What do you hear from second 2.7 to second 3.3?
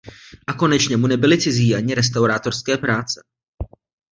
práce.